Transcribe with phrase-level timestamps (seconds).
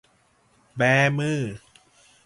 [0.75, 0.81] แบ
[1.17, 1.41] มือ